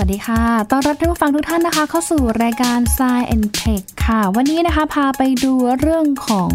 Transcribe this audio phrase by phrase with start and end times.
[0.00, 6.50] วัสดีค่ะ ต้อนรับท่านผู้ฟังทุกท่านนะคะ เข้าสู่รายการ Science and Tech ค่ะ วันนี้นะคะพาไปดูเรื่องของ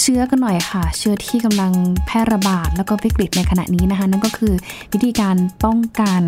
[0.00, 1.72] เชื้อกันหน่อยค่ะ เชื้อที่กำลัง
[2.06, 4.54] แพร่ระบาดแล้วก็วิกฤตในขณะนี้นะคะ นั่นก็คือ
[4.92, 6.22] วิธีการป้องกัน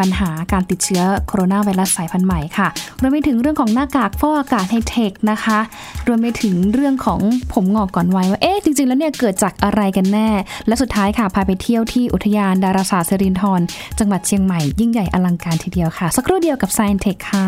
[0.00, 2.68] ปัญหาการติดเชื้อโคโรนาไวรัสสายพันธุ์ใหม่ค่ะ
[3.00, 5.58] รวมไปถึงเรื่องของหน้ากากฟอกอากาศไฮเทคนะคะ
[6.06, 7.20] รวมไปถึงเรื่องของ
[7.52, 10.28] ผมงอกก่อนวัยว่า เอ๊ะ จริง ๆ แล้วเนี่ยเกิดจากอะไรกันแน่
[10.66, 13.60] และสุดท้ายค่ะ พาไปเที่ยวที่อุทยานดาราศาสตร์สิรินทร
[13.98, 17.46] จังหวัดเชียงใหม่ยิ่งใหญ่อลังการทีเดียวค่ะ สักครู่เดียวกับ Science Tech ค่ะ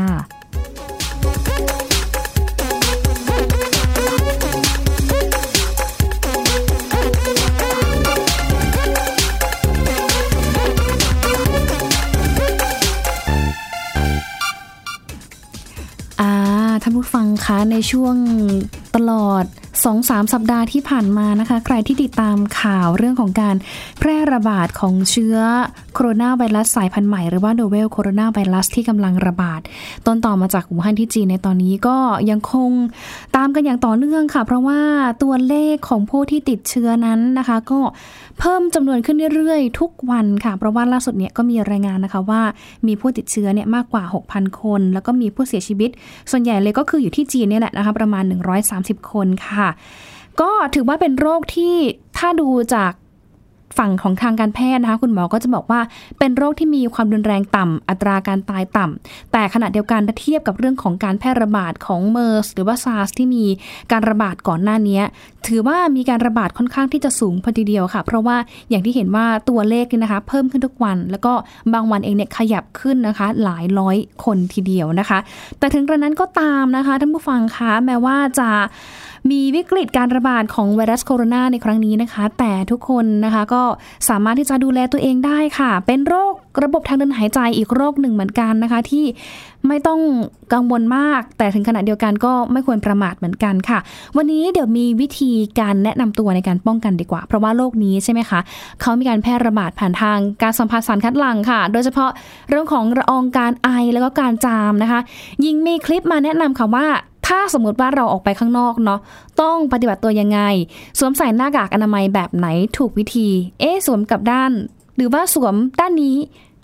[16.83, 18.17] ท่านผู้ฟังคะในช่วง
[18.95, 19.45] ตลอด
[19.85, 23.57] 2-3สสัปดาห์ที่ผ่านมานะคะ ใครที่ติดตามข่าวเรื่องของการ
[23.99, 25.37] แพร่ระบาดของเชื้อ
[25.95, 29.61] โคโรนาไวรัสสายพันธุ์ใหม่ หรือว่าโนเวลโคโรนาไวรัสที่กำลังระบาด
[30.07, 31.97] ต้นต่อมาจากอู่ฮั่นที่จีนในตอนนี้ก็
[32.31, 32.71] ยังคง
[33.37, 34.81] ตามกันอย่างต่อเนื่องค่ะ เพราะว่า
[35.23, 37.81] ตัวเลขของผู้ที่ติดเชื้อนั้นนะคะ ก็
[38.39, 42.43] เพิ่มจำนวนขึ้นเรื่อยๆ ทุกวันค่ะ เพราะว่าล่าสุดเนี่ยก็มีรายงานนะคะว่า
[42.87, 45.91] มีผู้ติดเชื้อเนี่ยมากกว่า 6,000 คน แล้วก็มีผู้เสียชีวิต
[46.31, 48.25] ส่วนใหญ่เลยก็คืออยู่ที่จีนเนี่ยแหละนะคะประมาณ
[48.69, 49.68] 130 คนค่ะ
[50.41, 51.75] ก็ถือว่าเป็นโรคที่
[52.19, 52.93] ถ้าดูจาก
[53.79, 55.81] ฝั่งของทางการแพทย์นะคะคุณหมอก็จะบอกว่า
[56.19, 63.45] เป็นโรคที่มีความรุนแรงต่ำอัตราการตายต่ำแต่ขณะเดียวกันถ้าเทียบกับเรื่องของการแพร่ระบาดของเมอร์สหรือว่าซาร์สที่มี
[63.93, 65.01] การระบาดก่อนหน้านี้
[65.47, 68.37] ถือว่ามีการระบาดค่อนข้างที่จะสูงพอทีเดียวค่ะ เพราะว่า
[68.71, 71.33] อย่างที่เห็นว่าตัวเลขเนี่ยนะคะ เพิ่มขึ้นทุกวัน แล้วก็
[71.75, 75.19] บางวันเองเนี่ยขยับขึ้นนะคะ หลายร้อยคนทีเดียวนะคะ
[75.59, 78.51] แต่ถึงกระนั้นก็ตามนะคะท่านผู้ฟังคะแม้ว่าจะ
[79.31, 83.63] มีวิกฤตการระบาดของไวรัสโคโรนาในครั้งนี้นะคะ แต่ทุกคนนะคะก็
[84.09, 86.33] สามารถที่จะดูแลตัวเองได้ค่ะ เป็นโรค
[86.65, 89.05] ระบบทางเดินหายใจอีกโรคหนึ่งเหมือนกันนะคะ ที่
[89.69, 90.01] ไม่ต้อง
[90.53, 93.79] กังวลมาก แต่ถึงขณะเดียวกันก็ไม่ควรประมาทเหมือนกันค่ะ
[94.17, 98.41] วันนี้เดี๋ยวมีวิธีการแนะนำตัวในการป้องกันดีกว่า เพราะว่าโรคนี้ใช่ไหมคะ
[98.81, 102.11] เขามีการแพร่ระบาดผ่านทางการสัมผัสสารคัดหลั่งค่ะ โดยเฉพาะ
[102.51, 105.01] เรื่องของละอองการไอแล้วก็การจามนะคะ
[105.45, 106.87] ยิงมีคลิปมาแนะนำค่ะว่า
[107.29, 109.01] ถ้าสมมติว่าเราออกไปข้างนอกเนาะ
[109.41, 110.41] ต้องปฏิบัติตัวยังไง
[110.99, 112.47] สวมใส่หน้ากากอนามัยแบบไหน
[112.77, 113.29] ถูกวิธี
[113.61, 114.53] เอ๊สวมกับด้าน
[114.97, 116.17] หรือว่าสวมด้านนี้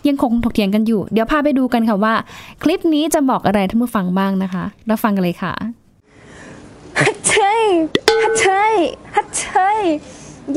[0.09, 2.15] ยังคงถกเถียงกันอยู่ เดี๋ยวพาไปดูกันค่ะว่า
[2.63, 5.53] คลิปนี้จะบอกอะไรท่านผู้ฟังบ้างนะคะรับฟังกันเลยค่ะ
[7.01, 7.63] ฮัทเชย
[8.23, 8.75] ฮัทเชย
[9.15, 9.45] ฮัทเช
[9.77, 9.81] ย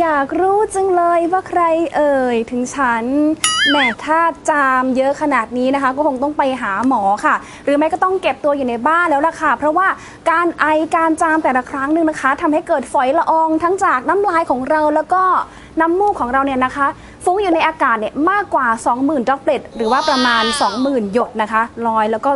[0.02, 1.62] อยากรู้จังเลยว่าใคร
[1.96, 3.06] เอ่ยถึงฉัน
[3.70, 3.76] แหม
[4.06, 9.88] ถ้าจามเยอะขนาดนี้นะคะ ก็คงต้องไปหาหมอค่ะ หรือไม่ก็ต้องเก็บตัวอยู่ในบ้านแล้วล่ะค่ะ เพราะว่า
[10.30, 10.66] การไอ
[10.96, 15.24] การจามแต่ละครั้งหนึ่งนะคะทำให้เกิดฝอยละอองทั้งจากน้ำลายของเราแล้วก็
[15.80, 16.88] น้ำมูกของเราเนี่ยนะคะ
[17.24, 20.44] ฟุ้งอยู่ในอากาศเนี่ยมากกว่า 20,000ดอปเปลตหรือว่าประมาณ
[20.78, 22.32] 20,000 หยดนะคะลอยแล้วก็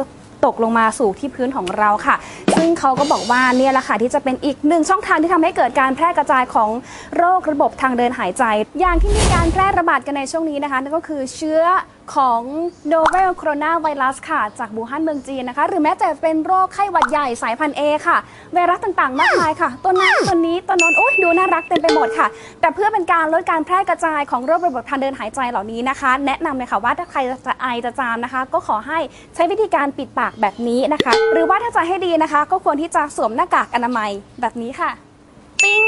[0.45, 2.15] ตกลงมาสู่ที่พื้นของเราค่ะ
[2.57, 6.69] ซึ่งเขาก็บอกว่าเนี่ยแหละค่ะที่จะเป็นอีกหนึ่งช่องทางที่ทำให้เกิดการแพร่กระจายของ
[7.17, 8.43] โรคระบบทางเดินหายใจ
[8.79, 11.61] อย่างที่มีการแพร่ระบาดกันในช่วงนี้นะคะนั่นก็คือเชื้อ
[12.15, 12.41] ของ
[12.93, 18.17] novel coronavirus ค่ะ จากบูฮั่นเมืองจีนนะคะ หรือแม้แต่เป็นโรคไข้หวัดใหญ่สายพันธุ์ A ค่ะ
[18.53, 22.27] ไวรัสต่างๆ มากมายค่ะ ตัวนั้นตัวนี้ตัวน้นโอ้ยดูน่ารักเต็มไปหมดค่ะ
[22.61, 28.99] แต่เพื่อเป็นการลดการแพร่กระจายของโรคระบบทางเดินหายใจเหล่านี้นะคะ แนะนำเลยค่ะว่าถ้าใครจะไอจะจามนะคะ ก็ขอให้
[29.35, 34.09] ใช้วิธีการปิดปากแบบนี้นะคะ หรือว่าถ้าจะให้ดีนะคะ ก็ควรที่จะสวมหน้ากากอนามัย
[34.41, 34.89] แบบนี้ค่ะ
[35.63, 35.83] ปิ้ง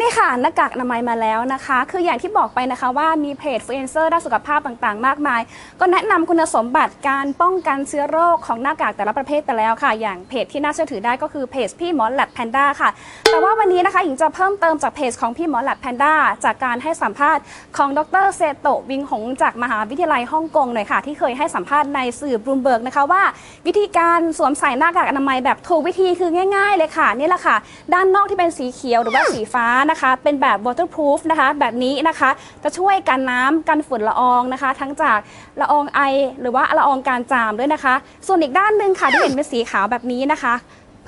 [0.00, 5.40] นี่ค่ะหน้ากากอนามัยมาแล้วนะคะ คืออย่างที่บอกไปนะคะว่ามีเพจอินฟลูเอนเซอร์ด้านสุขภาพต่างๆ มากมาย
[5.80, 12.90] ก็แนะนำคุณสมบัติการป้องกันเชื้อโรคของหน้ากากแต่ละประเภทไปแล้วค่ะ อย่างเพจที่น่าเชื่อถือได้ก็คือเพจพี่หมอแล็บแพนด้าค่ะ
[13.30, 17.42] แต่ว่าวันนี้นะคะหญิงจะเพิ่มเติมจากเพจของพี่หมอแล็บแพนด้าจากการให้สัมภาษณ์
[17.76, 23.22] ของดรเซโตะวิงหงจากมหาวิทยาลัยฮ่องกงหน่อยค่ะ ที่เคยให้สัมภาษณ์ในสื่อบลูมเบิร์กนะคะว่า
[23.66, 27.56] วิธีการสวมใส่หน้ากากอนามัยแบบถูกวิธีคือง่าย ๆ เลยค่ะนี่แหละค่ะ
[27.92, 32.30] ด้านนอกที่เป็นสีเขียวหรือว่าสีฟ้านะคะ เป็นแบบ waterproof นะคะ แบบนี้นะคะ
[32.64, 35.18] จะช่วยกันน้ำกันฝุ่นละอองนะคะ ทั้งจาก
[35.60, 36.00] ละอองไอ
[36.40, 37.94] หรือว่าละอองการจามด้วยนะคะ
[38.26, 40.54] ส่วนอีกด้านหนึ่งค่ะที่เห็นเป็นสีขาวแบบนี้นะคะ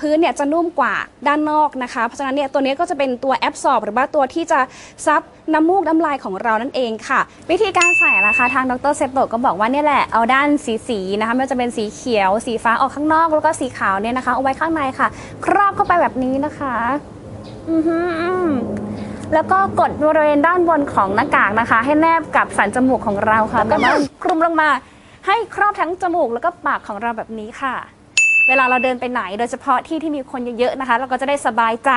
[0.03, 0.95] พื้นเนี่ยจะนุ่มกว่า
[1.27, 4.59] ด้านนอกนะคะ เพราะฉะนั้นเนี่ยตัวนี้ก็จะเป็นตัวแอบสอบหรือว่าตัวที่จะ
[5.05, 5.21] ซับ
[5.53, 7.19] น้ำมูกน้ำลายของเรานั่นเองค่ะ
[7.49, 15.07] วิธีการใส่นะคะ ทางดรเซปโตก็บอกว่าเนี่ยแหละเอาด้านสีสีๆนะคะไม่ว่าจะเป็นสีเขียว สีฟ้าออกข้างนอก แล้วก็สีขาวเนี่ยนะคะเอาไว้ข้างในค่ะ
[15.45, 16.75] ครอบเข้าไปแบบนี้นะคะ
[17.69, 18.49] อือหืออืม
[19.33, 23.89] แล้วก็กดบริเวณด้านบนของหน้ากากนะคะ ให้แนบกับสันจมูกของเราค่ะแล้วก็
[24.23, 24.69] คลุมลงมา
[25.27, 27.75] ให้ครอบทั้งจมูกแล้วก็ปากของเราแบบนี้ค่ะ
[28.47, 31.91] เวลาเราเดินไปไหน โดยเฉพาะที่ที่มีคนเยอะๆนะคะ เราก็จะได้สบายใจ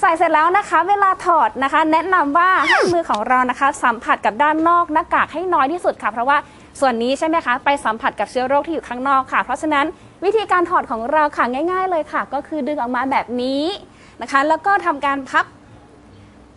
[0.00, 6.36] ใส่เสร็จแล้วนะคะ เวลาถอดนะคะ แนะนำว่าให้มือของเรานะคะ สัมผัสกับด้านนอกหน้ากากให้น้อยที่สุดค่ะ เพราะว่า
[6.80, 9.86] ส่วนนี้ใช่ไหมคะ ไปสัมผัสกับเชื้อโรคที่อยู่ข้างนอกค่ะ เพราะฉะนั้น
[10.24, 13.62] วิธีการถอดของเราค่ะง่าย ๆ เลยค่ะ ก็คือดึงออกมาแบบนี้
[14.22, 15.46] นะคะ แล้วก็ทำการพับ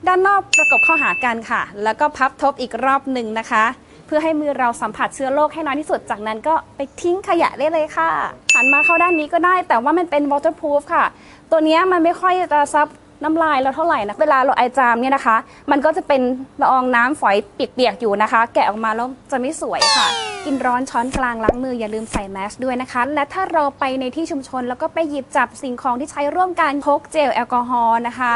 [0.07, 3.63] ด้านนอกประกบเข้าหากันค่ะ แล้วก็พับทบอีกรอบหนึ่งนะคะ
[4.05, 8.09] เพื่อให้มือเราสัมผัสเชื้อโรคให้น้อยที่สุด จากนั้นก็ไปทิ้งขยะได้เลยค่ะ
[8.53, 11.05] หันมาเข้าด้านนี้ก็ได้ แต่ว่ามันเป็น waterproof ค่ะ
[11.51, 12.87] ตัวนี้มันไม่ค่อยจะซับ
[13.25, 15.37] น้ำลายเราเท่าไหร่นะเวลาเราไอจามเนี่ยนะคะ
[15.71, 16.21] มันก็จะเป็น
[16.61, 20.07] ละอองน้ำฝอยเปียกๆอยู่นะคะ แกะออกมาแล้วจะไม่สวยค่ะ
[20.45, 28.33] กินร้อนช้อนกลางล้างมืออย่าลืมใส่แมสด้วยนะคะ และถ้าเราไปในที่ชุมชน แล้วก็ไปหยิบจับสิ่งของที่ใช้ร่วมกันพกเจลแอลกอฮอล์นะคะ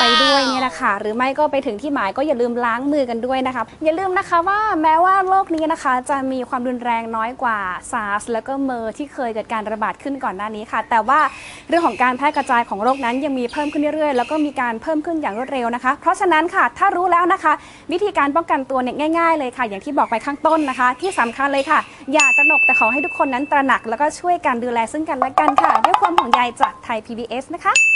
[0.00, 7.58] ไปด้วยเนี่ยนะคะ หรือไม่ก็ไปถึงที่หมายก็อย่าลืมล้างมือกันด้วยนะคะ อย่าลืมนะคะว่าแม้ว่าโรคนี้นะคะจะมีความรุนแรงน้อยกว่า
[7.92, 11.20] ซาร์สแล้วก็เมอร์สที่เคยเกิดการระบาดขึ้นก่อนหน้านี้ค่ะ แต่ว่า
[11.68, 17.52] เรื่องของการแพร่กระจายของโรคนั้นยังมีเพิ่มขึ้นเรื่อยๆแล้วก็มีการเพิ่มขึ้นอย่างรวดเร็วนะคะ เพราะฉะนั้นค่ะ ถ้ารู้แล้วนะคะ
[17.92, 21.78] วิธีการป้องกันตัวเนี่ยง่ายๆเลยค่ะ อย่างที่บอกไปข้างต้นนะคะ ที่สำคัญเลยค่ะ
[22.12, 27.91] อย่าตระหนกแต่ขอให้ทุกคนนั้นตระหนัก แล้วก็ช่วยกันดูแลซึ่งกันและกันค่ะ ด้วยความห่วงใยจากไทย PBS นะคะ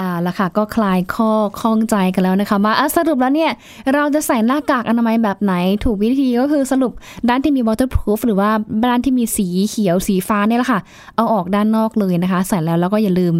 [0.00, 1.30] อ่าละค่ะก็คลายข้อ
[1.60, 3.52] ข้องใจกันแล้วนะคะว่าสรุปแล้วเนี่ย
[3.94, 5.54] เราจะใส่หน้ากากอนามัยแบบไหน
[5.84, 6.92] ถูกวิธีก็คือสรุป
[7.28, 8.50] ด้านที่มี waterproof หรือว่า
[8.90, 10.80] ด้านที่มีสีเขียวสีฟ้าเนี่ยแหละค่ะ
[11.16, 13.34] เอาออกด้านนอกเลยนะคะ ใส่แล้วแล้วก็อย่าลืม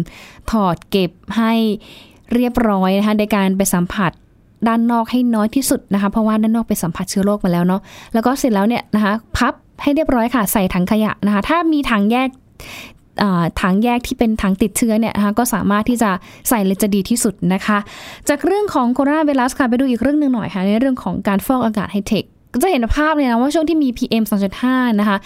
[0.51, 1.53] ถอดเก็บให้
[2.33, 4.11] เรียบร้อยนะคะในการไปสัมผัส
[4.67, 7.81] ด้านนอกให้น้อยที่สุดนะคะ เพราะว่าด้านนอกไปสัมผัสเชื้อโรคมาแล้วเนาะ
[8.13, 12.29] แล้วก็เสร็จแล้วเนี่ยนะคะ พับให้เรียบร้อยค่ะ ใส่ถังขยะนะคะ ถ้ามีถังแยก
[13.21, 16.11] อ่าถังแยกที่เป็นถังติดเชื้อเนี่ยนะคะก็สามารถที่จะ
[16.49, 17.77] ใส่เลยจะดีที่สุดนะคะ
[18.29, 22.23] จากเรื่องของโคโรนาไวรัสค่ะไปดูอีกเรื่องหนึ่งหน่อยค่ะในเรื่องของการฟอกอากาศไฮเทค
[22.53, 24.23] ก็จะเห็นภาพเลยนะว่าช่วงที่มี PM
[24.61, 25.17] 2.5 นะคะ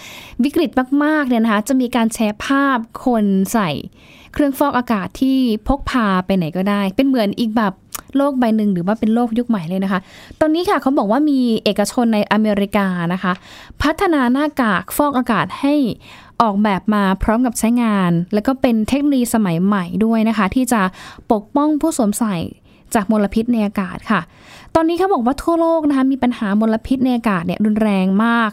[0.44, 0.70] วิกฤต
[1.04, 3.70] มากๆเนี่ยนะคะ จะมีการแชร์ภาพคนใส่
[4.36, 5.38] เครื่องฟอกอากาศที่
[5.68, 7.72] พกพาไปไหนก็ได้ เป็นเหมือนอีกแบบ
[8.16, 10.00] โลกใบหนึ่งหรือว่าเป็นโลกยุคใหม่เลยนะคะ
[10.40, 13.32] ตอนนี้ค่ะเขาบอกว่ามีเอกชนในอเมริกานะคะ
[13.82, 15.74] พัฒนาหน้ากากฟอกอากาศให้
[16.42, 20.80] ออกแบบมาพร้อมกับใช้งาน แล้วก็เป็นเทคโนโลยีสมัยใหม่ด้วยนะคะ ที่จะ
[21.32, 22.36] ปกป้องผู้สวมใส่
[22.94, 24.20] จากมลพิษในอากาศค่ะ
[24.74, 28.50] ตอนนี้เขาบอกว่าทั่วโลกนะคะมีปัญหามลพิษในอากาศเนี่ยรุนแรงมาก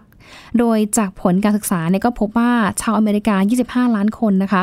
[0.59, 4.61] โดยจากผลการศึกษาเนี่ยก็พบว่าชาวอเมริกา 25 ล้านคนนะคะ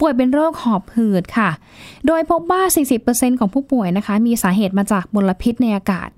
[0.00, 1.50] ป่วยเป็นโรคหอบหืดค่ะ
[2.06, 2.62] โดยพบว่า
[3.00, 6.10] 40%ของผู้ป่วยนะคะ มีสาเหตุมาจากมลพิษในอากาศ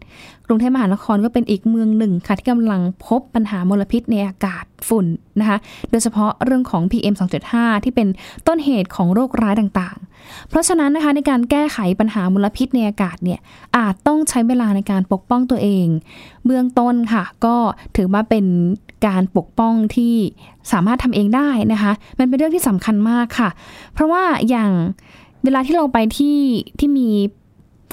[0.48, 5.06] กรุงเทพมหานครก็เป็นอีกเมืองหนึ่งค่ะที่กำลังพบปัญหามลพิษในอากาศฝุ่น
[5.40, 5.58] นะคะ
[5.90, 7.14] โดยเฉพาะเรื่องของ PM
[7.50, 8.08] 2.5 ที่เป็น
[8.46, 13.40] ต้นเหตุของโรคร้ายต่างๆ เพราะฉะนั้นนะคะในการแก้ไขปัญหามลพิษในอากาศเนี่ย
[13.76, 15.86] อาจต้องใช้เวลาในการปกป้องตัวเอง
[16.44, 17.56] เบื้องต้นค่ะ ก็
[17.96, 18.46] ถือว่าเป็น
[19.06, 20.14] การปกป้องที่
[20.72, 23.48] สามารถทำเองได้นะคะ มันเป็นเรื่องที่สำคัญมากค่ะ
[23.94, 24.70] เพราะว่าอย่าง
[25.44, 26.38] เวลาที่เราไปที่
[26.78, 27.08] ที่มี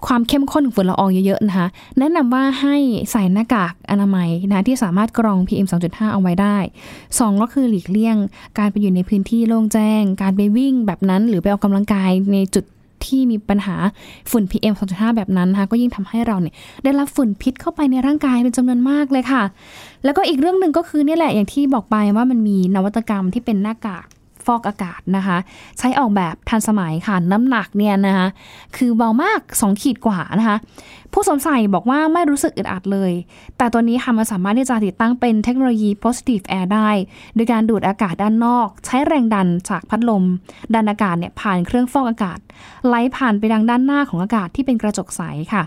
[0.07, 1.68] ความเข้มข้นของฝุ่นละอองเยอะๆนะคะ
[2.00, 2.75] แนะนำว่าให้
[3.12, 6.57] ใส่หน้ากากอนามัยนะที่สามารถกรอง PM 2.5 เอาไว้ได้
[7.19, 8.18] สองก็คือหลีกเลี่ยง
[8.57, 12.65] การไปอยู่ในพื้นที่โล่งแจ้ง การไปวิ่งแบบนั้น หรือไปออกกำลังกายในจุด
[13.06, 13.75] ที่มีปัญหา
[14.31, 16.53] ฝุ่น PM 2.5 แบบนั้นนะคะก็ยิ่งทำให้เราเนี่ย
[16.83, 19.44] ได้รับฝุ่นพิษเข้าไปในร่างกายเป็นจำนวนมากเลยค่ะ
[20.03, 24.06] แล้วก็อีกเรื่องหนึ่งก็คือเนี่ยแหละอย่างที่บอกไปว่ามันมีนวัตกรรมที่เป็นหน้ากาก
[24.45, 25.38] ฟอกอากาศนะคะ
[25.80, 28.27] ใช้ออกแบบทันสมัยค่ะน้ำหนักเนี่ยนะคะ
[28.77, 30.57] คือเบามาก 2 ขีดกว่านะคะ
[31.13, 33.12] ผู้สวมใส่บอกว่าไม่รู้สึกอึดอัดเลย
[33.57, 36.89] แต่ตัวนี้ค่ะมันสามารถที่จะติดตั้งเป็นเทคโนโลยี positive air ได้
[37.36, 40.24] โดยการดูดอากาศด้านนอก ใช้แรงดันจากพัดลม
[40.75, 42.39] ดันอากาศเนี่ยผ่านเครื่องฟอกอากาศ
[42.88, 45.22] ไหลผ่านไปดังด้านหน้าของอากาศที่เป็นกระจกใส
[45.53, 45.63] ค่ะ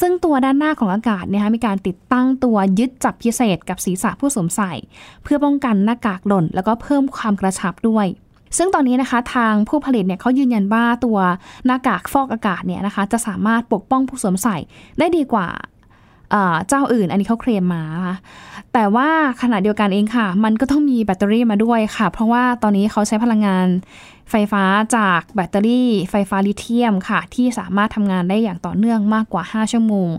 [0.00, 4.72] ซึ่งตัวด้านหน้าของอากาศเนี่ยมีการติดตั้งตัวยึดจับพิเศษกับศีรษะผู้สวมใส่
[5.22, 8.06] เพื่อป้องกันหน้ากากหล่น แล้วก็เพิ่มความกระชับด้วย
[8.56, 11.18] ซึ่งตอนนี้นะคะทางผู้ผลิตเนี่ยเขายืนยันว่าตัว
[11.66, 14.56] หน้ากากฟอกอากาศเนี่ยนะคะจะสามารถปกป้องผู้สวมใส่
[14.98, 15.48] ได้ดีกว่า
[16.68, 18.16] เจ้าอื่น อันนี้เขาเคลมมานะคะ
[18.72, 19.08] แต่ว่า
[19.42, 23.66] ขณะเดียวกันเองค่ะ มันก็ต้องมีแบตเตอรี่มาด้วยค่ะ เพราะว่าตอนนี้เขาใช้พลังงาน
[24.30, 24.64] ไฟฟ้า
[24.96, 30.10] จากแบตเตอรี่ไฟฟ้าลิเธียมค่ะ ที่สามารถทำงานได้อย่างต่อเนื่องมากกว่า 5 ชั่วโมง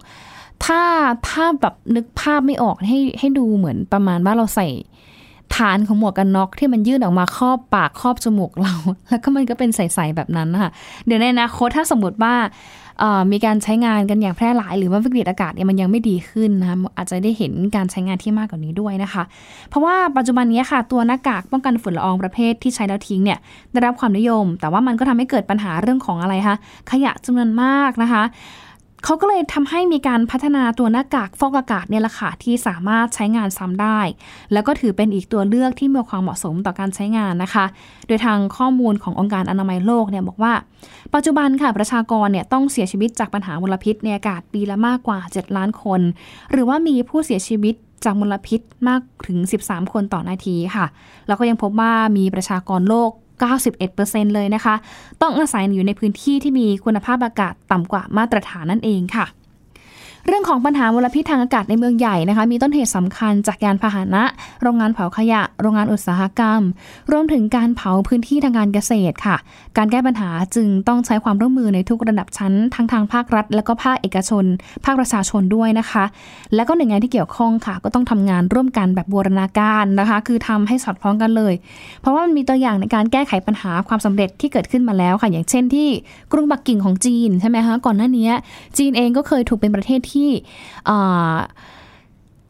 [0.66, 0.82] ถ้า
[1.30, 4.68] ถ้าแบบนึกภาพไม่ออกให้ให้ดูเหมือนประมาณว่าเราใส่
[5.56, 8.74] ฐานของหมวกกันน็อกที่มันยื่นออกมาครอบปากครอบจมูกเรา
[9.10, 10.72] แล้วก็มันก็เป็นใสๆแบบนั้นนะคะ
[11.06, 12.36] เดี๋ยวในอนาคตถ้าสมมติว่า
[13.32, 19.24] มีการใช้งานกันอย่างแพร่หลาย หรือว่าวิกฤตอากาศเนี่ยมันยังไม่ดีขึ้นนะคะอาจจะได้เห็นการใช้งานที่มากกว่านี้ด้วยนะคะ
[19.70, 23.40] เพราะว่าปัจจุบันนี้ค่ะ ตัวหน้ากากป้องกันฝุ่นละอองประเภทที่ใช้แล้วทิ้งเนี่ย
[23.72, 26.56] ได้รับความนิยม แต่ว่ามันก็ทำให้เกิดปัญหาเรื่องของอะไรคะ
[26.92, 28.24] ขยะจำนวนมากนะคะ
[29.04, 34.00] เขาก็เลยทำให้มีการพัฒนาตัวหน้ากากฟอกอากาศเนี่ยแหละค่ะที่สามารถใช้งานซ้ำได้
[34.54, 37.66] แล้วก็ถือเป็นอีกตัวเลือกที่มีความเหมาะสมต่อการใช้งานนะคะ
[38.08, 40.54] โดยทางข้อมูลขององค์การอนามัยโลกเนี่ยบอกว่า
[41.14, 46.02] ปัจจุบันค่ะประชากรเนี่ยต้องเสียชีวิตจากปัญหามลพิษในอากาศปีละมากกว่า 7 ล้านคน
[46.52, 47.76] หรือว่ามีผู้เสียชีวิต
[48.06, 49.38] จากมลพิษมากถึง
[49.68, 50.86] 13 คนต่อนาทีค่ะ
[51.28, 53.12] แล้วก็ยังพบว่ามีประชากรโลก
[53.84, 54.76] 91%เลยนะคะ
[55.22, 59.26] ต้องอาศัยอยู่ในพื้นที่ที่มีคุณภาพอากาศต่ำกว่ามาตรฐานนั่นเองค่ะ
[60.28, 64.24] เรื่องของปัญหามลพิษทางอากาศในเมืองใหญ่นะคะ มีต้นเหตุสำคัญจากยานพาหนะ
[64.62, 66.62] โรงงานเผาขยะ โรงงานอุตสาหกรรม
[67.12, 69.38] รวมถึงการเผาพื้นที่ทางการเกษตรค่ะ
[69.78, 74.46] การแก้ปัญหาจึงต้องใช้ความร่วมมือในทุกระดับชั้น ทั้งทางภาครัฐ และก็ภาคเอกชน
[74.86, 76.06] ภาคประชาชนด้วยนะคะ
[76.56, 81.54] และก็หน่วยงานที่เกี่ยวข้องค่ะ ก็ต้องทำงานร่วมกันแบบบูรณาการนะคะ คือทำให้สอดคล้องกันเลย
[82.02, 85.90] เพราะว่ามันมีตัวอย่างในการแก้ไขปัญหาความสำเร็จที่เกิดขึ้นมาแล้วค่ะ อย่างเช่นที่
[86.32, 88.30] กรุงปักกิ่งของจีนใช่ไหมคะก่อนหน้านี้
[88.78, 90.30] จีนเองก็เคยถูกเป็นประเทศที่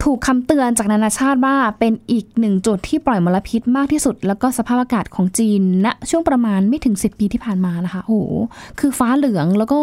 [0.06, 8.30] ถูกคำเตือนจากนานาชาติว่าเป็นอีกหนึ่งจุดที่ปล่อยมลพิษมากที่สุด แล้วก็สภาพอากาศของจีนณนะช่วงประมาณไม่ถึง 10 ปีที่ผ่านมานะคะโอ้โห
[8.78, 9.80] คือฟ้าเหลืองแล้วก็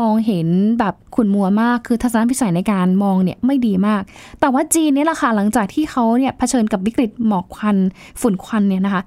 [0.00, 4.02] มองเห็นแบบขุ่นมัวมาก คือทัศนวิสัยในการมองเนี่ยไม่ดีมาก
[4.40, 7.76] แต่ว่าจีนเนี่ยแหละค่ะหลังจากที่เขาเนี่ยเผชิญกับวิกฤตหมอกควัน
[8.20, 9.02] ฝุ่นควันเนี่ยนะคะ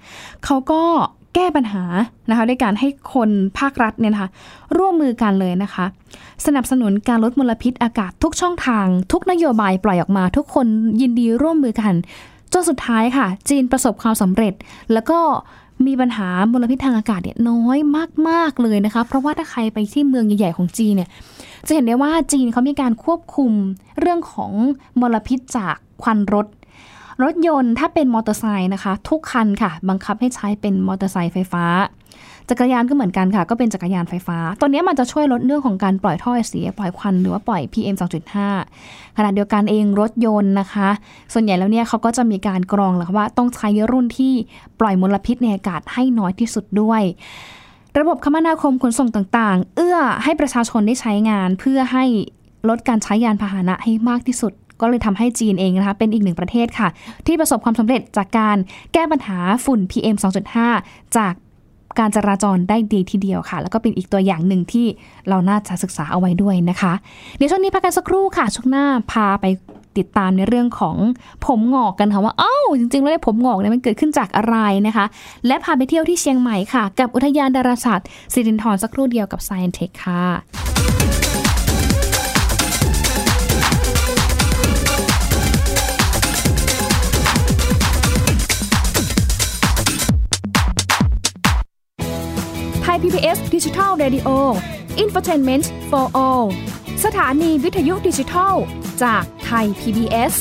[0.45, 0.83] เขาก็
[1.35, 1.83] แก้ปัญหา
[2.29, 4.29] นะคะด้วยการให้คนภาครัฐเนี่ยนะคะ
[4.77, 5.85] ร่วมมือกันเลยนะคะ
[6.45, 10.67] สนับสนุนการลดมลพิษอากาศทุกช่องทาง ทุกนโยบายปล่อยออกมา ทุกคน
[11.01, 11.93] ยินดีร่วมมือกัน
[12.53, 14.53] จนสุดท้ายค่ะ จีนประสบความสำเร็จ
[14.93, 15.19] แล้วก็
[15.87, 17.77] มีปัญหามลพิษทางอากาศเนี่ยน้อย
[18.27, 21.09] มากๆเลยนะคะ เพราะว่าถ้าใครไปที่เมืองใหญ่ๆของจีนเนี่ย
[21.67, 23.51] จะเห็นได้ว่าจีนเขามีการควบคุม
[23.99, 24.51] เรื่องของ
[25.01, 26.45] มลพิษจากควันรถ
[27.23, 31.65] รถยนต์ถ้าเป็นมอเตอร์ไซค์นะคะ ทุกคันค่ะ บังคับให้ใช้เป็นมอเตอร์ไซค์ไฟฟ้า
[32.49, 37.95] จักรยานก็เหมือนกันค่ะ ก็เป็นจักรยานไฟฟ้า ตัวนี้มันจะช่วยลดเรื่องของการปล่อยท่อเสีย ปล่อยควันหรือว่าปล่อย PM
[38.57, 40.89] 2.5 ขณะเดียวกันเองรถยนต์นะคะ
[41.33, 44.33] ส่วนใหญ่แล้วเนี่ยเขาก็จะมีการกรองแล้วว่าต้องใช้รุ่นที่
[44.79, 47.01] ปล่อยมลพิษในอากาศให้น้อยที่สุดด้วย
[47.99, 52.05] ระบบคมนาคมขนส่งต่าง ๆ เอื้อให้ประชาชนได้ใช้งานเพื่อให้
[52.69, 56.89] ลดการใช้ยานพาหนะให้มากที่สุด ก็เลยทำให้จีนเองนะคะเป็นอีกหนึ่งประเทศค่ะ
[57.27, 58.57] ที่ประสบความสำเร็จจากการ
[58.93, 60.15] แก้ปัญหาฝุ่น PM
[60.65, 61.33] 2.5 จาก
[61.99, 64.87] การจราจรได้ดีทีเดียวค่ะ แล้วก็เป็นอีกตัวอย่างหนึ่งที่
[65.29, 66.93] เราน่าจะศึกษาเอาไว้ด้วยนะคะ
[67.37, 69.45] เดี๋ยวช่วงนี้พักกันสักครู่ค่ะ ช่วงหน้าพาไป
[69.97, 70.97] ติดตามในเรื่องของ
[71.45, 74.57] ผมงอกกันค่ะว่าเอ้าจริงๆแล้วผมงอกเนี่ยมันเกิดขึ้นจากอะไร
[74.87, 75.05] นะคะ
[75.47, 81.30] และพาไปเที่ยวที่เชียงใหม่ค่ะ กับอุทยานดาราศาสตร์สิรินธรสักครู่เดียวกับ Science Tech ค่ะ
[93.21, 94.29] ไทย PBS ดิจิทัล Radio
[95.03, 96.45] Infotainment for All
[97.05, 98.53] สถานีวิทยุดิจิทัล
[99.03, 100.33] จากไทย PBS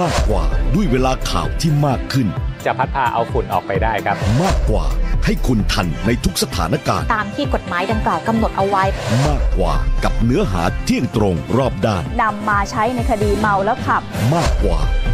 [0.00, 0.44] มากกว่า
[0.74, 2.26] ด้วยเวลาข่าวที่มากขึ้น
[2.64, 4.84] จะพัดพาเอาฝุ่นออกไปได้ครับ มากกว่า
[5.24, 8.84] ให้คุณทันในทุกสถานการณ์ ตามที่กฎหมายดังกล่าวกำหนดเอาไว้
[9.26, 14.02] มากกว่ากับเนื้อหาเที่ยงตรงรอบด้านนำมาใช้ในคดีเมาแล้วขับ
[14.34, 14.80] มากกว่า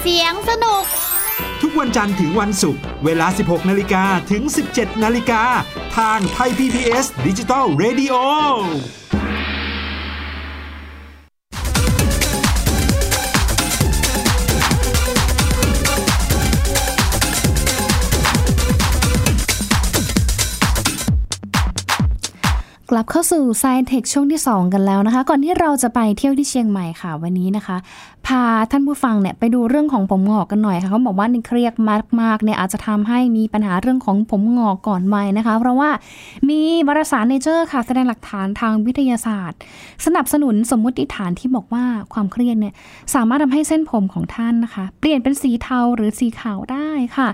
[0.00, 0.84] เสียงสนุก
[1.62, 5.42] ทุกวันจันทร์ถึงวันศุกร์เวลา 16 นาฬิกาถึง 17 นาฬิกา
[5.96, 8.14] ทางไทย PPS ดิจิตอล Radio
[22.90, 27.76] กลับเข้าสู่ Science Tech ช่วงที่ 2 กันแล้วนะคะ ก่อนที่เราจะไปเที่ยวที่เชียงใหม่ค่ะวันนี้นะคะ
[28.26, 31.74] พาท่านผู้ฟังเนี่ยไปดูเรื่องของผมงอกกันหน่อยค่ะเขาบอกว่าเครียด
[32.20, 35.90] มากๆเนี่ยอาจจะทำให้มีปัญหาเรื่องของผมงอกก่อนวัยนะคะ เพราะว่า
[36.48, 39.58] มีวารสารเนเจอร์ค่ะแสดงหลักฐานทางวิทยาศาสตร์
[40.06, 42.74] สนับสนุนสมมุติฐานที่บอกว่าความเครียดเนี่ย
[43.14, 47.28] สามารถทำให้เส้นผมของท่านนะคะ เปลี่ยนเป็นสีเทาหรือสีขาวได้ค่ะ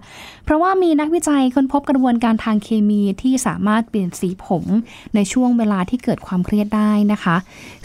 [0.45, 4.65] เพราะว่ามีนักวิจัยค้นพบกระบวนการทางเคมีที่สามารถเปลี่ยนสีผม
[5.15, 7.37] ในช่วงวงเวลาที่เกิดความเครียดได้นะคะ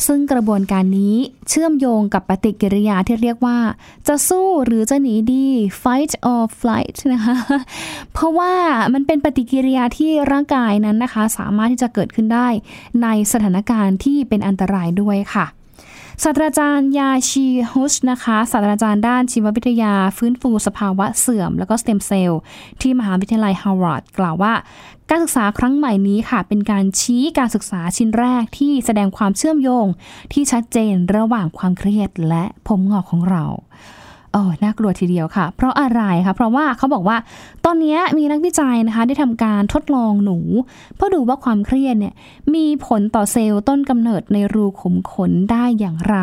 [0.08, 1.16] ซึ่งกระบวนการนี้
[1.50, 3.58] เชื่อมโยงกับปฏิกิริยาที่เรียกว่า
[4.08, 5.46] จะสู้หรือจะหนีดี
[5.84, 7.36] fight or flight นะคะ
[8.14, 8.54] เพราะว่า
[8.94, 12.48] มันเป็นปฏิกิริยาที่ร่างกายนั้นนะคะ สามารถที่จะเกิดขึ้นได้
[13.04, 15.46] ในสถานการณ์ที่เป็นอันตรายด้วยค่ะ
[16.24, 22.42] ศาสตราจารย์ยาชีฮุชนะคะศาสตราจารย์ด้านชีววิทยาฟื้นฟูสภาวะเสื่อม แล้วก็สเต็มเซลล์
[22.82, 24.54] ที่มหาวิทยาลัยฮาร์วาร์ดกล่าวว่า
[25.10, 29.88] การศึกษาครั้งใหม่นี้ค่ะ เป็นการชี้การศึกษาชิ้นแรกที่แสดงความเชื่อมโยง
[30.34, 33.46] ที่ชัดเจนระหว่างความเครียดและผมหงอกของเรา
[34.34, 37.18] โอ้น่ากลัวทีเดียวค่ะ เพราะอะไรคะเพราะว่าเขาบอกว่า
[37.66, 40.38] ตอนนี้มีนักวิจัยนะคะ ได้ทำการทดลองหนู
[40.96, 42.14] เพื่อดูว่าความเครียดเนี่ย
[42.56, 46.18] มีผลต่อเซลล์ต้นกำเนิดในรูขุมขนได้อย่างไร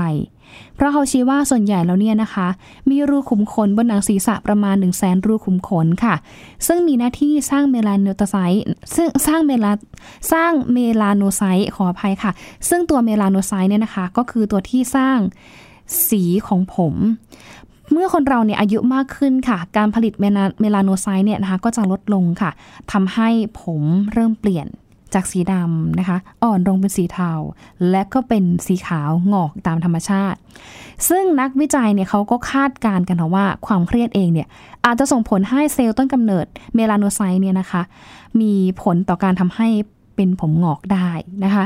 [0.76, 2.48] เพราะเขาชี้ว่าส่วนใหญ่แล้วเนี่ยนะคะ
[2.90, 6.14] มีรูขุมขนบนหนังศีรษะประมาณ 1 0 0 0 0แสนรูขุมขนค่ะ
[6.66, 9.72] ซึ่งมีหน้าที่สร้างเมลาโนไซต์ซึ่งสร้างเมลา
[10.32, 12.32] สร้างเมลาโนไซต์ขออภัยค่ะ
[12.68, 15.18] ซึ่งตัวเมลาโนไซต์เนี่ยนะคะ ก็คือตัวที่สร้าง
[16.08, 16.94] สีของผม
[17.92, 22.50] เมื่อคนเราเนี่ยอายุมากขึ้นค่ะ การผลิตเมลาเมลาโนไซต์เนี่ยนะคะก็จะลดลงค่ะ
[22.92, 23.28] ทำให้
[23.62, 24.66] ผมเริ่มเปลี่ยน
[25.14, 27.32] จากสีดำนะคะ อ่อนลงเป็นสีเทา
[27.90, 30.38] และก็เป็นสีขาวหงอกตามธรรมชาติ
[31.08, 34.48] ซึ่งนักวิจัยเนี่ยเขาก็คาดการณ์กันนะว่าความเครียดเองเนี่ย
[34.84, 37.82] อาจจะส่งผลให้เซลล์ต้นกำเนิดเมลาโนไซต์เนี่ยนะคะ
[38.40, 38.52] มี
[38.82, 39.68] ผลต่อการทำให้
[40.16, 41.08] เป็นผมงอกได้
[41.44, 41.64] นะคะ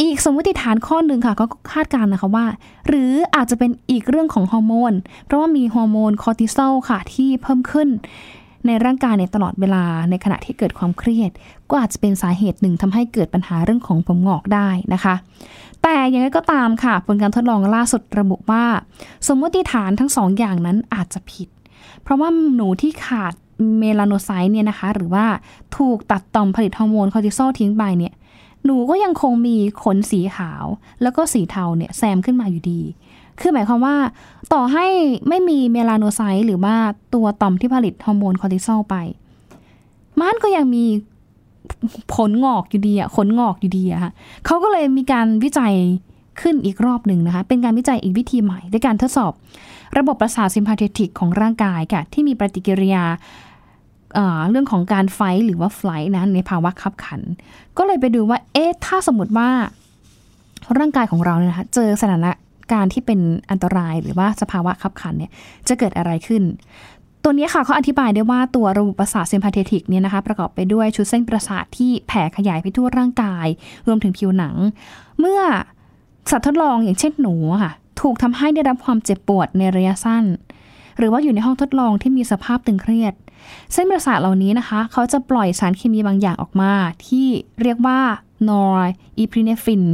[0.00, 2.46] อีกสมมติฐานข้อหนึ่งค่ะก็คาดการณ์นะคะว่า
[2.88, 4.92] หรืออาจจะเป็นอีกเรื่องของฮอร์โมน
[5.24, 7.88] เพราะว่ามีฮอร์โมนคอร์ติซอลค่ะที่เพิ่มขึ้น
[8.66, 11.30] ในร่างกายในตลอดเวลาในขณะที่เกิดความเครียด
[11.70, 15.14] ก็อาจจะเป็นสาเหตุหนึ่งทำให้เกิดปัญหาเรื่องของผมงอกได้นะคะ
[15.82, 18.64] แต่อย่างไรก็ตามค่ะ ผลการทดลองล่าสุดระบุว่า
[19.26, 21.48] สมมติฐานทั้งสองอย่างนั้นอาจจะผิด
[22.02, 23.34] เพราะว่าหนูที่ขาด
[23.78, 25.24] เมลาโนไซต์เนี่ยนะคะ หรือว่า
[25.76, 28.12] ถูกตัดต่อมผลิตฮอร์โมนคอร์ติซอลทิ้งไปเนี่ย
[28.64, 30.64] หนูก็ยังคงมีขนสีขาว
[31.02, 32.80] แล้วก็สีเทาเนี่ยแซมขึ้นมาอยู่ดี
[33.40, 33.96] คือหมายความว่า
[34.52, 34.86] ต่อให้
[35.28, 36.74] ไม่มีเมลาโนไซต์หรือว่า
[37.14, 38.96] ตัวต่อมที่ผลิตฮอร์โมนคอร์ติซอลไป
[40.20, 40.84] มันก็ยังมี
[42.14, 44.12] ผลงอกอยู่ดีอะขนงอกอยู่ดีอะค่ะ
[44.46, 45.74] เขาก็เลยมีการวิจัย
[46.40, 49.32] ขึ้นอีกรอบหนึ่งนะคะ เป็นการวิจัยอีกวิธีใหม่ด้วยการทดสอบ
[49.98, 53.04] ระบบประสาทซิมพาเทติกของร่างกายค่ะ ที่มีปฏิกิริยา
[54.50, 55.82] เรื่องของการไฟหรือว่าไฟ
[56.16, 57.20] นะในภาวะขับขัน
[57.78, 59.50] ก็เลยไปดูว่า เอ๊ะ ถ้าสมมติว่า
[60.78, 62.26] ร่างกายของเราเนี่ยนะคะเจอสถาน
[62.72, 65.30] การณ์ที่เป็นอันตรายหรือว่าสภาวะขับขันเนี่ย
[65.68, 66.42] จะเกิดอะไรขึ้น
[67.22, 73.46] ตัวนี้ค่ะเขาอธิบายได้ว่าตัวระบบประสาทซิมพาเทติกเนี่ยนะคะประกอบไปด้วยชุดเส้นประสาทที่แผ่ขยายไปทั่วร่างกาย
[73.86, 74.54] รวมถึงผิวหนัง
[75.18, 75.40] เมื่อ
[76.30, 80.24] สัตว์ทดลองอย่างเช่นหนูค่ะถูกทำให้ได้รับความเจ็บปวดในระยะสั้น
[81.00, 83.14] หรือว่าอยู่ในห้องทดลองที่มีสภาพตึงเครียด
[83.72, 86.72] เส้นประสาทเหล่านี้นะคะ เขาจะปล่อยสารเคมีบางอย่างออกมา
[87.06, 87.26] ที่
[87.62, 88.00] เรียกว่า
[88.48, 89.84] นอร์อีพริเนฟิน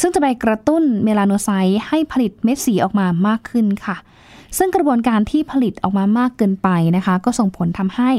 [0.00, 3.96] ซึ่งจะไปกระตุ้นเมลาโนไซต์ให้ผลิตเม็ดสีออกมามากขึ้นค่ะ
[4.58, 8.10] ซึ่งกระบวนการที่ผลิตออกมามากเกินไปนะคะ ก็ส่งผลทำให้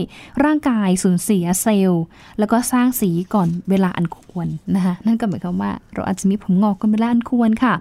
[0.43, 2.03] ร่างกายสูญเสียเซลล์
[2.39, 7.73] แล้วก็สร้างสีก่อนเวลาอันควรนะคะนั่นก็หมายความว่าเราอาจจะมีผมงอกก่อนเวลาอันควรค่ะ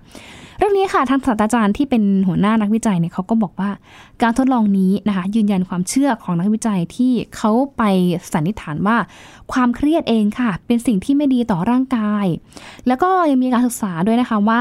[0.58, 3.70] เรื่องนี้ค่ะทางศาสตราจารย์ที่เป็นหัวหน้านักวิจัยเนี่ยเขาก็บอกว่า
[4.22, 7.82] การทดลองนี้นะคะ ยืนยันความเชื่อของนักวิจัยที่เขาไป
[8.32, 8.96] สันนิษฐานว่า
[9.52, 12.26] ความเครียดเองค่ะ เป็นสิ่งที่ไม่ดีต่อร่างกาย
[12.86, 14.60] แล้วก็ยังมีการศึกษาด้วยนะคะว่า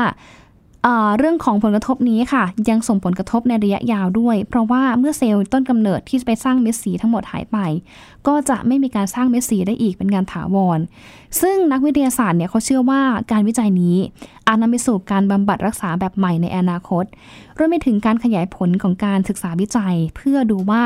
[1.18, 7.58] เรื่องของผลกระทบนี้ค่ะ ยังส่งผลกระทบในระยะยาวด้วย เพราะว่าเมื่อเซลล์ต้นกำเนิดที่ไปสร้างเม็ดสีทั้งหมดหายไป
[8.28, 10.80] ก็จะไม่มีการสร้างเม็ดสีได้อีกเป็นการถาวร
[11.42, 13.98] ซึ่งนักวิทยาศาสตร์เนี่ยเขาเชื่อว่าการวิจัยนี้
[14.48, 17.06] อาจนำไปสู่การบำบัดรักษาแบบใหม่ในอนาคต
[17.58, 20.84] รวมไปถึงการขยายผลของการศึกษาวิจัย เพื่อดูว่า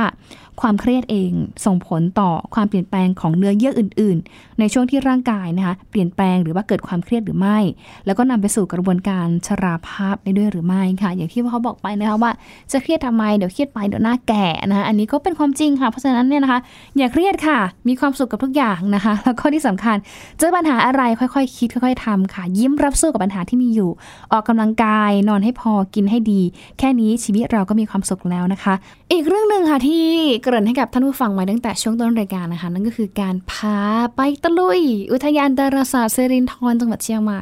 [0.62, 1.32] ความเครียดเอง
[1.65, 7.58] ส่งผลต่อความเปลี่ยนแปลงของเนื้อเยื่ออื่น ๆ ในช่วงที่ร่างกายนะคะเปลี่ยนแปลงหรือว่าเกิดความเครียดหรือไม่
[8.05, 12.32] แล้วก็นำไปสู่กระบวนการชราภาพได้ด้วยหรือไม่ค่ะ อย่างที่เขาบอกไปนะคะว่า
[12.71, 16.60] จะเครียดทำไมเดี๋ยวเครียดไปเดี๋ยวหน้าแก่นะคะอันนี้ก็เป็นความจริงค่ะเพราะฉะนั้นเนี่ยนะคะ
[16.97, 19.97] อย่าเครียดค่ะ มีความสุขกับทุกอย่างนะคะ แล้วก็ที่สำคัญ
[20.38, 23.91] เจอปัญหาอะไรค่อย ๆคคิดค่อย ๆทำค่ะ ยิ้มรับสู้กับปัญหาที่มีอยู่
[24.32, 26.41] ออกกำลังกายนอนให้พอกินให้ดี
[26.80, 28.74] แค่นี้ชีวิตเราก็มีความสุขแล้วนะคะ
[29.12, 30.06] อีกเรื่องหนึ่งค่ะที่
[30.41, 33.80] เกริ่นให้กับท่านผู้ฟังมาตั้งแต่ช่วงต้นรายการนะคะ นั่นก็คือการพา
[34.15, 37.41] ไปตะลุย อุทยานดาราศาสตร์เซรินทรจังหวัดเชียงใหม่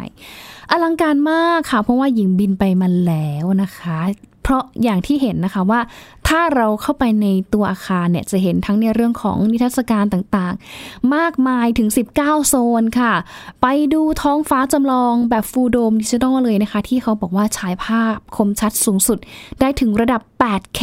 [0.71, 3.99] อลังการมากค่ะ เพราะว่าหญิงบินไปมาแล้วนะคะ
[4.43, 5.79] เพราะอย่างที่เห็นนะคะว่า
[6.27, 13.13] ถ้าเราเข้าไปในตัวอาคารเนี่ยจะเห็นทั้งในเรื่องของนิทรรศการต่างๆ มากมายถึง 19 โซนค่ะ
[13.61, 19.17] ไปดูท้องฟ้าจำลองแบบฟูลโดมดิจิทัลเลยนะคะ ที่เขาบอกว่าฉายภาพคมชัดสูงสุด
[19.59, 20.81] ได้ถึงระดับ 8K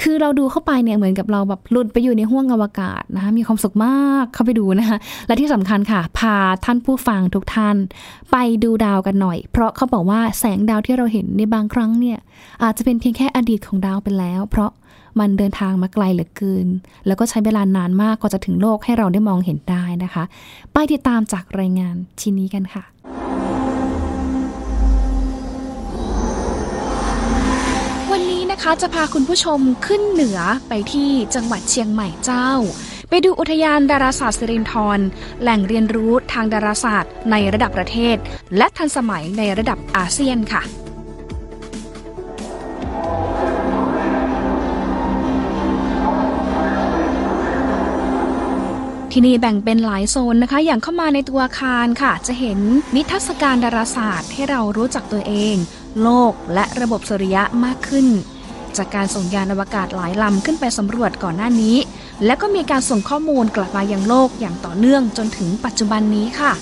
[0.00, 7.76] คือเราดูเข้าไปเนี่ยเหมือนกับเราแบบหลุดไปอยู่ในห้วงอวกาศนะคะมีความสุขมากเข้าไปดูนะคะและที่สำคัญค่ะ พาท่านผู้ฟังทุกท่าน
[8.32, 12.18] ไปดูดาวกันหน่อย เพราะเขาบอกว่าแสงดาวที่เราเห็นในบางครั้งเนี่ย
[12.62, 14.74] อาจจะเป็นเพียงแค่อดีตของดาวไปแล้วเพราะ
[15.20, 16.66] มันเดินทางมาไกลเหลือเกิน
[17.06, 20.24] แล้วก็ใช้เวลานานมากกว่าจะถึงโลกให้เราได้มองเห็นได้นะคะ
[20.72, 22.84] ไปติดตามจากรายงานชิ้นนี้กันค่ะ
[28.12, 30.38] วันนี้นะคะจะพาคุณผู้ชมขึ้นเหนือ
[30.68, 32.50] ไปที่จังหวัดเชียงใหม่เจ้า
[33.08, 34.98] ไปดูอุทยานดาราศาสตร์สิรินธร
[35.42, 38.16] แหล่งเรียนรู้ทางดาราศาสตร์ในระดับประเทศ
[38.56, 40.64] และทันสมัยในระดับอาเซียนค่ะ
[49.18, 52.58] ที่นี่แบ่งเป็นหลายโซนนะคะ อย่างเข้ามาในตัวอาคารค่ะ จะเห็น
[52.96, 55.54] นิทรรศการดาราศาสตร์ ให้เรารู้จักตัวเอง
[56.02, 58.06] โลกและระบบสุริยะมากขึ้น
[58.76, 61.76] จากการส่งยานอวกาศหลายลำขึ้นไปสำรวจก่อนหน้านี้
[62.24, 66.52] และก็มีการส่งข้อมูลกลับมายังโลกอย่างต่อเนื่องจนถึงปัจจุบันนี้ค่ะ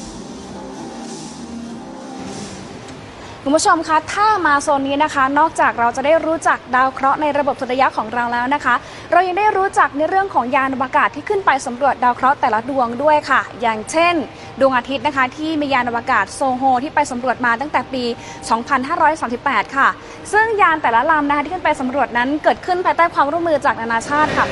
[3.47, 8.75] คุณผู้ชมคะถ้ามาโซนนี้นะคะ นอกจากเราจะได้รู้จักดาวเคราะห์ในระบบสุริยะของเราแล้วนะคะ
[9.13, 14.15] เรายังได้รู้จักในเรื่องของยานอวกาศที่ขึ้นไปสำรวจดาวเคราะห์แต่ละดวงด้วยค่ะ อย่างเช่น
[14.61, 18.05] ดวงอาทิตย์นะคะที่มียานอวกาศโซโฮที่ไปสำรวจมาตั้งแต่ปี
[18.91, 19.89] 2538 ค่ะ
[20.33, 24.47] ซึ่งยานแต่ละลำนะคะที่ขึ้นไปสำรวจนั้นเกิดขึ้นภายใต้ความร่วมมือจากนานาชาติค่ะ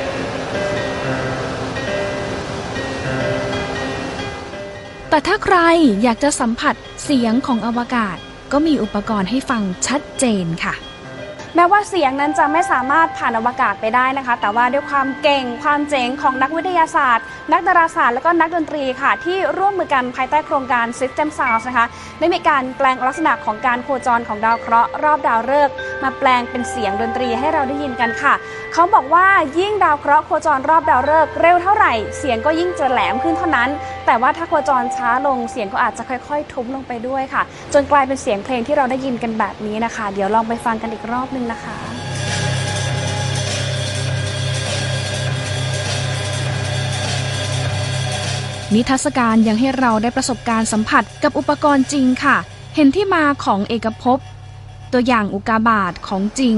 [5.11, 5.57] แต่ถ้าใคร
[6.03, 6.75] อยากจะสัมผัส
[7.05, 8.19] เสียงของอวกาศ
[8.53, 10.75] ก็มีอุปกรณ์ให้ฟังชัดเจนค่ะ
[11.57, 21.87] แม้ว่าเสียงนั้นจะไม่สามารถผ่านอวกาศไปได้นะคะ แต่ว่าด้วยความเก่งความเจ๋งของนักวิทยาศาสตร์ นักดาราศาสตร์ และก็นักดนตรีค่ะ ที่ร่วมมือกันภายใต้โครงการ System Sound นะคะ
[22.19, 28.35] ได้มีการแปลงลักษณะของการโคจรของดาวเคราะห์รอบดาวฤกษ์มาแปลงเป็นเสียงดนตรีให้เราได้ยินกันค่ะ
[28.75, 29.27] เขาบอกว่า
[29.59, 33.69] ยิ่งดาวเคราะห์โคจรรอบดาวฤกษ์เร็วเท่าไหร่ เสียงก็ยิ่งจะแหลมขึ้นเท่านั้น
[34.07, 37.43] แต่ว่าถ้าโคจรช้าลงเสียงก็อาจจะค่อย ๆ ทุ้มลงไปด้วยค่ะ
[37.75, 41.77] จนกลายเป็นเสียงเพลงที่เราได้ยินกันแบบนี้นะคะ เดี๋ยวลองไปฟังกันอีกรอบนึงนะคะ
[48.75, 52.37] นิทรรศการยังให้เราได้ประสบการณ์สัมผัสกับอุปกรณ์จริงค่ะ
[52.75, 54.19] เห็นที่มาของเอกภพ
[54.93, 56.57] ตัวอย่างอุกกาบาตของจริง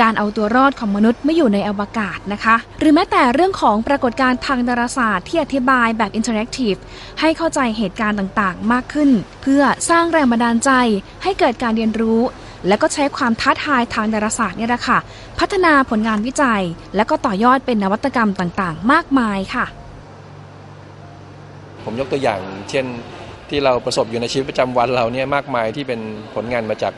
[0.00, 6.74] การเอาตัวรอดของมนุษย์เมื่ออยู่ในอวกาศนะคะ หรือแม้แต่เรื่องของปรากฏการณ์ทางดาราศาสตร์ที่อธิบายแบบ interactive
[7.20, 9.10] ให้เข้าใจเหตุการณ์ต่างๆ มากขึ้น
[9.42, 10.70] เพื่อสร้างแรงบันดาลใจ
[11.22, 12.20] ให้เกิดการเรียนรู้
[12.68, 14.98] และก็ใช้ความท้าทายทางดาราศาสตร์เนี่ยแหละค่ะ
[15.38, 16.62] พัฒนาผลงานวิจัย
[16.96, 19.66] และก็ต่อยอดเป็นนวัตกรรมต่างๆ มากมายค่ะ
[21.84, 22.86] ผมยกตัวอย่าง เช่น
[23.50, 26.00] ที่เราประสบอยู่ในชีวิตประจำวันเราเนี่ยมากมายที่เป็น
[26.34, 26.94] ผลงานมาจาก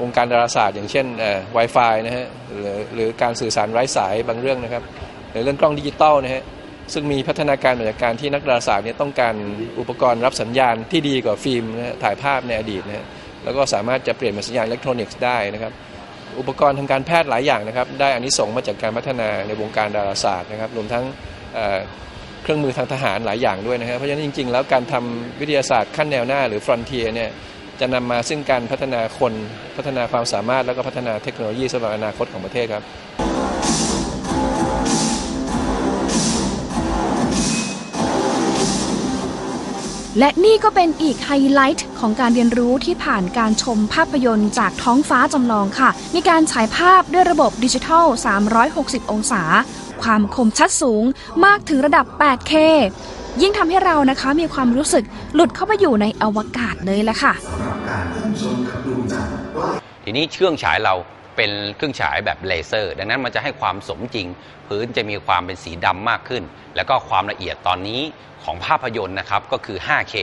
[0.00, 4.82] วงการดาราศาสตร์ อย่างเช่นเอ่อ Wi-Fi นะฮะหรือหรือการสื่อสารไร้สายบางเรื่องนะครับ
[5.30, 6.44] หรือเรื่องกล้องดิจิตอลนะฮะ
[6.92, 9.34] ซึ่งมีพัฒนาการมาจากการที่นักดาราศาสตร์เนี่ยต้องการ
[9.78, 13.06] อุปกรณ์รับสัญญาณที่ดีกว่าฟิล์มนะฮะถ่ายภาพในอดีตนะฮะ
[13.44, 15.72] แล้วก็สามารถจะเปลี่ยนเป็นสัญญาณอิเล็กทรอนิกส์ได้นะครับ
[16.38, 21.04] อุปกรณ์ทางการแพทย์หลายอย่างนะครับ ได้อานิสงส์มาจากการพัฒนาในวงการดาราศาสตร์นะครับ รวมทั้ง
[21.54, 27.30] เครื่องมือทางทหารหลายอย่างด้วยนะครับ เพราะฉะนั้นจริง ๆ แล้วการทำวิทยาศาสตร์ขั้นแนวหน้าหรือ frontier เนี่ย
[27.80, 29.32] จะนำมาซึ่งการพัฒนาคน
[29.76, 32.84] พัฒนาความสามารถแล้วก็พัฒนาเทคโนโลยีสำหรับอนาคตของประเทศครับ
[40.18, 48.06] และนี่ก็เป็นอีกไฮไลท์ของการเรียนรู้ที่ผ่านการชมภาพยนตร์จากท้องฟ้าจำลองค่ะ มีการฉายภาพด้วยระบบดิจิทัล
[48.58, 49.42] 360 องศา
[50.02, 51.04] ความคมชัดสูง
[51.44, 52.52] มากถึงระดับ 8K
[53.40, 57.32] ยิ่งทำให้เรานะคะมีความรู้สึกหลุดเข้าไปอยู่ในอวกาศเลยละค่ะ
[60.04, 60.94] ทีนี้เครื่องฉายเรา
[61.36, 64.26] เป็นเครื่องฉายแบบเลเซอร์ ดังนั้นมันจะให้ความสมจริง
[64.66, 66.42] พื้นจะมีความเป็นสีดำมากขึ้น
[66.76, 68.00] แล้วก็ความละเอียดตอนนี้
[68.44, 70.14] ของภาพยนตร์นะครับก็คือ 5K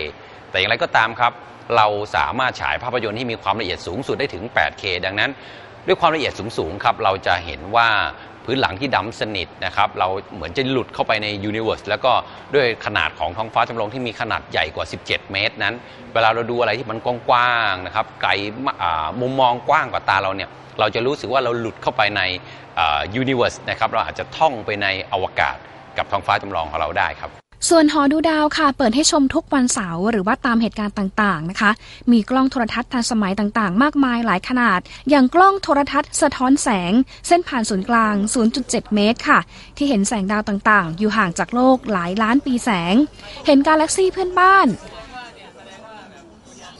[0.49, 1.33] แต่อย่างไรก็ตามครับ
[1.75, 5.31] เราสามารถฉายภาพยนตร์ที่มีความละเอียดสูงสุดได้ถึง 8K ดังนั้น
[5.87, 7.89] ด้วยความละเอียดสูงๆครับเราจะเห็นว่า
[8.49, 12.11] พื้นหลังที่ดำสนิทนะครับเราเหมือนจะหลุดเข้าไปในยูนิเวอร์สแล้วก็
[12.55, 15.75] ด้วยขนาดของท้องฟ้าจำลองที่มีขนาดใหญ่กว่า 17 เมตรนั้น
[16.13, 18.31] เวลาเราดูอะไรที่มันกว้างๆนะครับไกล
[19.21, 22.21] มุมมองกว้างกว่าตาเราเนี่ยเราจะรู้สึกว่าเราหลุดเข้าไปใน
[23.15, 25.57] ยูนิเวอร์สนะครับเราอาจจะท่องไปในอวกาศ
[25.97, 31.71] กับท้องฟ้าจำลองของเราได้ครับ ส่วนหอดูดาวค่ะ เปิดให้ชมทุกวันเสาร์หรือว่าตามเหตุการณ์ต่างๆนะคะ
[32.11, 36.91] มีกล้องโทรทัศน์ทันสมัยต่างๆ มากมายหลายขนาด อย่างกล้องโทรทัศน์สะท้อนแสง
[37.27, 38.15] เส้นผ่านศูนย์กลาง
[38.53, 39.39] 0.7 เมตรค่ะ
[39.77, 42.95] ที่เห็นแสงดาวต่างๆ อยู่ห่างจากโลกหลายล้านปีแสง
[43.45, 44.67] เห็นกาแล็กซี่เพื่อนบ้าน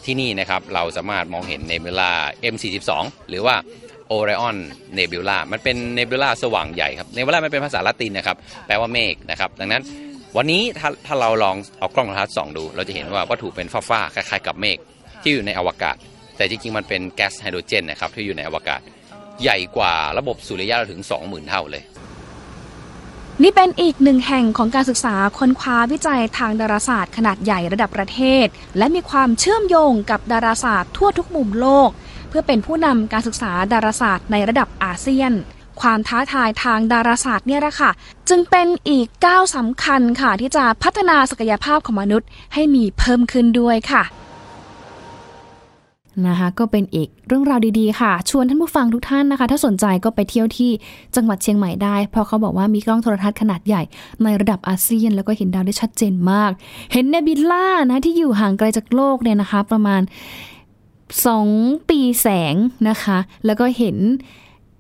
[0.06, 2.12] ที่นี่นะครับเราสามารถมองเห็นเนบิวลา
[2.54, 2.92] M42
[3.30, 3.56] หรือว่า
[4.12, 4.58] Orion
[4.98, 8.38] Nebula มันเป็นเนบิวลาสว่างใหญ่ครับเนบิวลามันเป็นภาษาละตินนะครับ
[8.68, 9.84] แปลว่าเมฆนะครับดังนั้น
[10.39, 14.78] วันนี้ถ้าถ้าเราลองเอากล้องโทรทัศน์ส่องดู เราจะเห็นว่าวัตถุเป็นฟ้าๆคล้ายๆกับเมฆ
[15.21, 15.95] ที่อยู่ในอวกาศ
[16.38, 18.82] แต่จริงๆมันเป็นแก๊สไฮโดรเจนนะครับที่อยู่ในอวกาศ
[19.41, 21.84] ใหญ่กว่าระบบสุริยะเราถึง 20,000 เท่าเลย
[23.43, 28.45] นี่เป็นอีกหนึ่งแห่งของการศึกษาค้นคว้าวิจัยทางดาราศาสตร์ขนาดใหญ่ระดับประเทศ
[28.78, 31.89] และมีความเชื่อมโยงกับดาราศาสตร์ทั่วทุกมุมโลก
[32.30, 35.34] เพื่อเป็นผู้นำการศึกษาดาราศาสตร์ในระดับอาเซียน
[35.82, 37.92] ความท้าทายทางดาราศาสตร์เนี่ยแหละค่ะ
[38.30, 44.04] จึงเป็นอีกก้าวสำคัญค่ะ ที่จะพัฒนาศักยภาพของมนุษย์ให้มีเพิ่มขึ้นด้วยค่ะ
[46.28, 50.72] นะคะก็เป็นอีกเรื่องราวดีๆ ค่ะ ชวนท่านผู้ฟังทุกท่านนะคะ ถ้าสนใจก็ไปเที่ยวที่
[51.16, 53.82] จังหวัดเชียงใหม่ได้ เพราะเขาบอกว่ามีกล้องโทรทัศน์ขนาดใหญ่
[54.24, 56.52] ในระดับอาเซียน แล้วก็เห็นดาวได้ชัดเจนมาก
[56.94, 60.02] เห็นเนบิล่านะที่อยู่ห่างไกลจากโลกเนี่ยนะคะ ประมาณ
[61.16, 62.56] 2 ปีแสง
[62.90, 63.98] นะคะ แล้วก็เห็น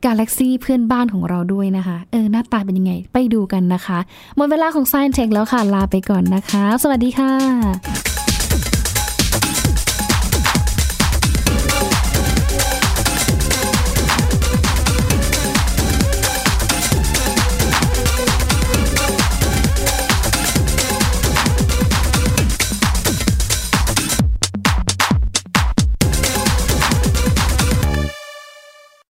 [0.05, 3.99] กาแล็กซี่เพื่อนบ้านของเราด้วยนะคะ เออ หน้าตาเป็นยังไง ไปดูกันนะคะ
[4.35, 8.16] หมดเวลาของ Science Tech แล้วค่ะ ลาไปก่อนนะคะ สวัสดีค่ะ